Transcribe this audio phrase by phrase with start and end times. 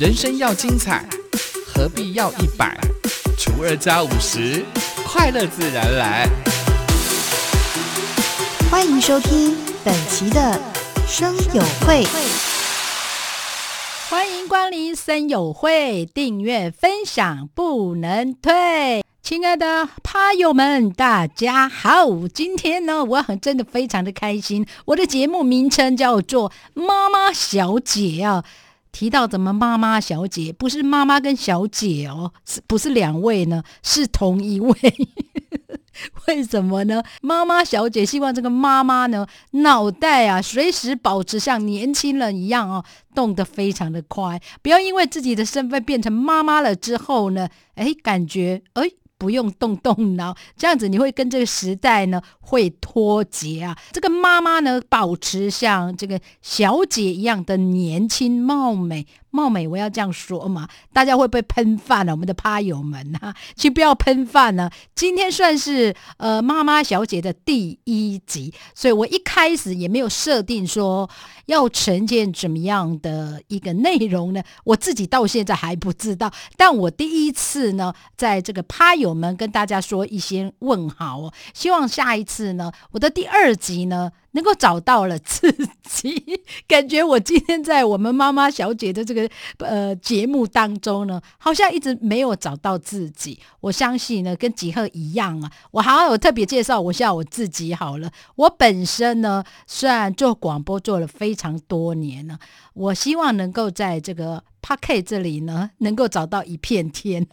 [0.00, 1.06] 人生要精彩，
[1.66, 2.74] 何必要一百
[3.36, 4.64] 除二加五十？
[5.04, 6.26] 快乐自然来。
[8.70, 10.58] 欢迎收听本期的
[11.06, 12.06] 生友会，
[14.08, 19.04] 欢迎光临生友会，订阅分享不能退。
[19.22, 22.26] 亲爱的趴友们，大家好！
[22.32, 24.66] 今天呢，我很真的非常的开心。
[24.86, 28.42] 我的节目名称叫做《妈妈小姐》啊。
[28.92, 33.62] 提到怎么妈妈小姐，不是妈妈跟小姐哦，是不是两位呢？
[33.82, 34.74] 是同一位。
[36.26, 37.02] 为什么呢？
[37.20, 42.84] 妈妈小姐希望这个妈妈呢，脑袋啊，随时保持像年轻人一样哦，
[43.14, 48.90] 动得非常的快，不要因为自己的身份变成妈妈了之后呢，哎，感觉哎。
[49.20, 53.76] 不用动动脑，这样子你会跟这个时代呢会脱节啊。
[53.92, 59.06] 这个妈妈呢，保持像这个小姐一样的年轻貌美。
[59.30, 60.68] 貌美，我要这样说嘛？
[60.92, 62.12] 大家会不会喷饭了？
[62.12, 64.70] 我们的趴友们啊，请不要喷饭呢。
[64.94, 71.08] 今天算是呃妈妈小姐的第一集，所以我一开始也没有设定说
[71.46, 74.42] 要呈现怎么样的一个内容呢。
[74.64, 81.32] 我自己到现在还不知道，但我第一次呢，在这个趴友们跟大家说一些问好哦。
[81.54, 84.12] 希望下一次呢，我的第二集呢。
[84.32, 89.19] 能够找到了自己， 感觉我今天在我们妈妈小姐的这个
[89.58, 93.38] 呃节目当中呢，好像一直没有找到自己。
[93.60, 95.50] 我相信呢，跟吉赫一样啊。
[95.72, 98.10] 我好有特别介绍我下我自己好了。
[98.36, 102.38] 我本身呢，虽然做广播做了非常多年了，
[102.74, 104.44] 我希望能够在这个。
[104.70, 107.26] 八 K 这里呢，能够找到一片天，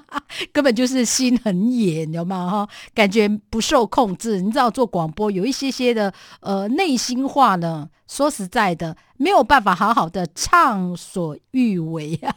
[0.52, 2.50] 根本就是心很野，有吗？
[2.50, 4.42] 哈，感觉不受控制。
[4.42, 12.36] 你知道做广播有一些些的呃内心话呢，说实在的，没有办法好好的畅所欲为啊。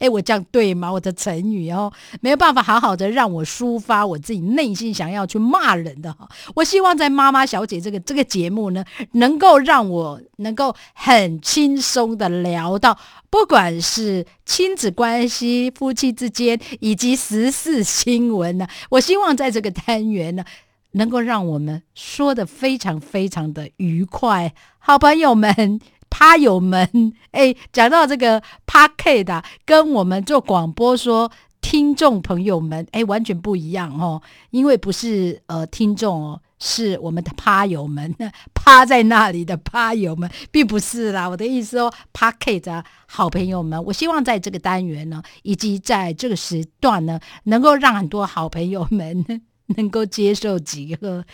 [0.00, 0.92] 哎，我这样对吗？
[0.92, 6.28] 我的成语哦，没有办法好好的让我抒发我自己内心想要去骂人的哈。
[6.54, 12.98] 我希望在妈妈小姐这个这个节目呢，能够让我能够很轻松的聊到，
[13.30, 18.66] 不管是亲子关系、夫妻之间，以及时事新闻呢。
[18.90, 20.44] 我希望在这个单元呢，
[20.92, 25.80] 能够让我们说的非常非常的愉快，好朋友们。
[26.26, 26.90] 趴友们，
[27.30, 34.20] 哎，讲到这个 p K 的，跟我们做广播说听众朋友们，哎，完全不一样哦。
[34.50, 38.12] 因为不是呃听众哦，是我们的趴友们，
[38.52, 41.28] 趴在那里的趴友们，并不是啦。
[41.28, 49.24] 我的意思说 p K 的好朋友们，我希望在这个单元呢，以及在这个时段呢，能够让很多好朋友们。
[49.76, 51.24] 能够接受几个？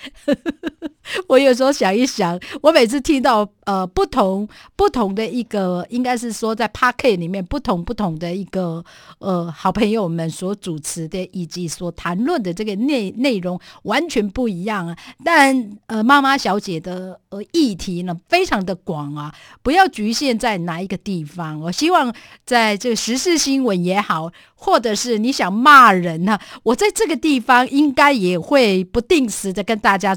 [1.28, 8.84] 我有时候想一想，我每次听到呃不同不同的一个，应该是说在 p a r k e 里面不同不同的一个
[9.18, 14.96] 呃好朋友们所主持的以及所谈论的这个内内容完全不一样啊。
[15.24, 21.60] 但呃妈妈小姐的呃议题呢非常的广啊，不要局限在哪一个地方。
[21.60, 22.14] 我希望
[22.46, 28.12] 在这个时事新闻也好，或者是你想骂人呢，我在这个地方应该。
[28.12, 30.14] 也会不定时的跟大家，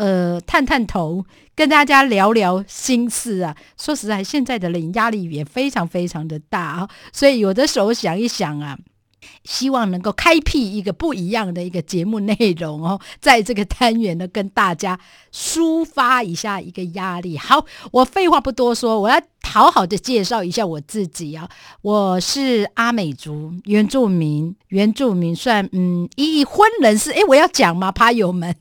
[0.00, 3.54] 呃，探探头，跟大家聊聊心事啊。
[3.78, 8.78] 说实在，现在的人压力也非常非常的大啊，所以有的时候想一想啊。
[9.44, 14.98] 希望能够开辟一个不一样的一个节目内容哦， 在这个单元呢，跟大家
[15.32, 17.36] 抒发一下一个压力。
[17.38, 21.48] 好，我废话不多说，我要好好的介绍一下我自己啊。
[21.82, 27.10] 我是阿美族原住民，原住民算嗯已婚人士。
[27.12, 28.54] 诶，我要讲吗，趴友们？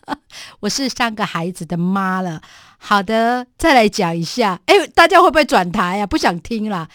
[0.60, 2.40] 我是三个孩子的妈了。
[2.78, 4.60] 好的，再来讲一下。
[4.66, 6.06] 诶，大家会不会转台啊？
[6.06, 6.88] 不想听了。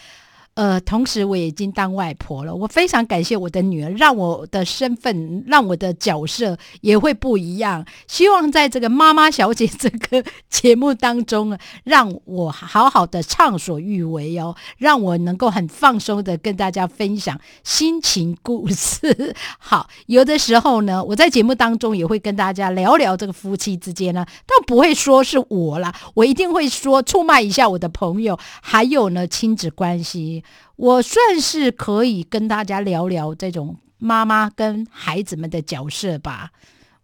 [0.54, 7.84] 呃，同时我已经当外婆了，我非常感谢我的女儿，让我的身份，让我的角色也会不一样。
[8.06, 19.34] 希望在这个妈妈小姐这个节目当中啊，让我好好的畅所欲为哦，让我能够很放松的跟大家分享心情故事。
[19.58, 30.43] 好，有的时候呢，我在节目当中也会跟大家聊聊这个夫妻之间呢，但不会说是我啦，我一定会说出卖一下我的朋友，还有呢亲子关系。
[30.76, 36.50] 我算是可以跟大家聊聊这种妈妈跟孩子们的角色吧。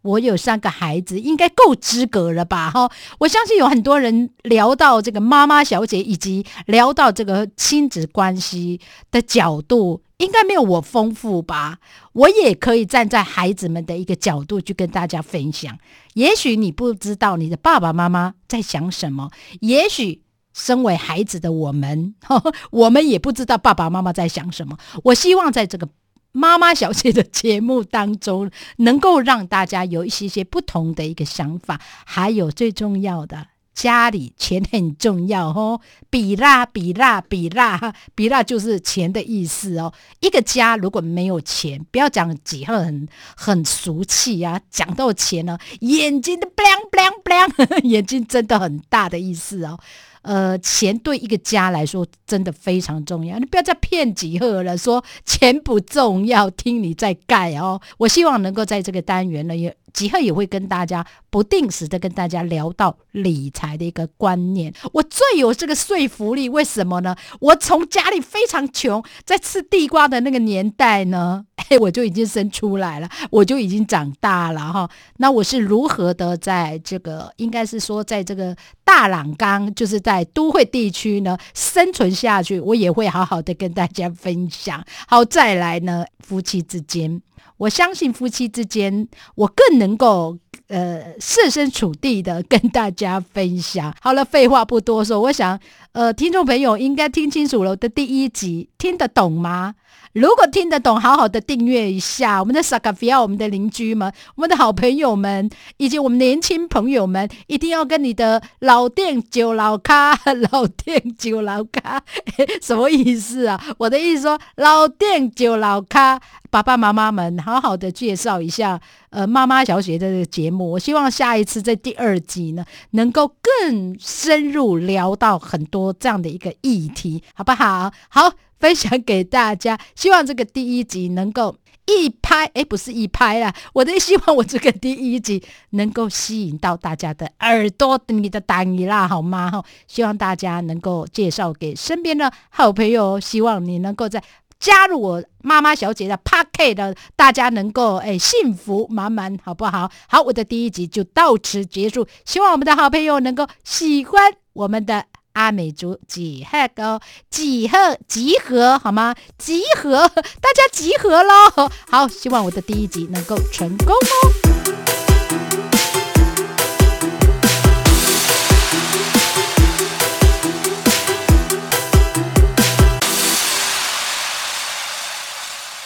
[0.02, 2.70] 我有三个孩子，应该够资格了吧？
[2.70, 11.80] 哈，我相信有很多人聊到这个妈妈小姐，以及聊到这个亲子关系的角度，应该没有我丰富吧？
[12.14, 15.78] 我也可以站在孩子们的一个角度去跟大家分享。
[16.14, 20.22] 也许你不知道你的爸爸妈妈在想什么，也许。
[20.60, 22.14] 身为孩子的我们，
[22.70, 24.76] 我们也不知道爸爸妈妈在想什么。
[25.04, 25.88] 我希望在这个
[26.32, 33.46] 妈妈小姐的节目当中，能够让大家有一些些不同的一个想法，还有最重要的。
[33.72, 35.80] 家里钱很重要哦，
[36.10, 39.94] 比啦比啦比啦，比啦就是钱的意思哦。
[40.20, 49.78] 一个家如果没有钱，不要讲几何很很俗气啊，讲到钱呢，眼睛的 bling bling bling， 眼睛真的很大的意思哦。
[50.22, 57.80] 呃，钱对一个家来说真的非常重要，你不要再骗几何了，说钱不重要，听你在盖哦。
[57.98, 64.72] 我希望能够在这个单元呢，也几何也会跟大家不定时的跟大家聊到理财的一个观念。
[64.92, 67.16] 我最有这个说服力，为什么呢？
[67.40, 71.46] 我从家里非常穷，在吃地瓜的那个年代呢。
[71.78, 74.90] 我就已经生出来了，我就已经长大了哈。
[75.18, 84.84] 那我是如何的在这个，应该是说，在这个大朗岗，就是在在都会地区呢生存下去，我也会好好的跟大家分享。
[85.06, 87.20] 好，再来呢，夫妻之间，
[87.56, 90.36] 我相信夫妻之间，我更能够
[90.68, 93.94] 呃设身处地的跟大家分享。
[94.00, 95.58] 好了，废话不多说，我想
[95.92, 99.74] 呃，听众朋友应该听清楚了我的第一集，听得懂吗？
[100.12, 110.18] 如果听得懂，好好的订阅一下我们的萨卡菲亚，我们的邻居们，我们的好朋友们，以及我们年轻朋友们，一定要跟你的老店酒老咖，
[110.50, 112.02] 老店酒老咖，
[112.60, 113.62] 什么意思啊？
[113.78, 116.20] 我的意思说，老店酒老咖，
[116.50, 120.72] 爸爸妈妈们，好好的介绍一下，呃，妈妈小姐的节目。
[120.72, 127.92] 我希望下一次在第二集呢，能够更深入聊到很多这样的一个议题，好不好？
[128.08, 128.32] 好。
[128.60, 139.50] 分享给大家，希望这个第一集能够一拍，哎，不是一拍啦，我的希望我这个第一集能够吸引到大家的耳朵，你的单一啦，好吗？
[139.50, 144.22] 哈，希望大家能够介绍给身边的好朋友，希望你能够在
[144.60, 149.90] 加入我妈妈小姐的 p a r k 的，大家能够哎幸福满满，好不好？
[150.06, 155.06] 好，我的第一集就到此结束，希望我们的好朋友能够喜欢我们的。
[155.32, 157.00] 阿美族几何高
[157.30, 159.14] 几何集合好吗？
[159.38, 161.70] 集合，大家集合喽！
[161.90, 164.59] 好，希望我的第一集能够成功哦。